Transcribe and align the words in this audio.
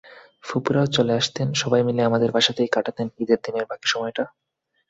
ফুপুরাও 0.43 0.87
চলে 0.87 1.13
আসতেন, 1.15 1.47
সবাই 1.53 1.81
মিলে 1.87 2.01
আমাদের 2.03 2.29
বাসাতেই 2.31 2.73
কাটাতেন 2.75 3.07
ঈদের 3.23 3.39
দিনের 3.45 3.65
বাকি 3.71 3.87
সময়টা। 3.87 4.23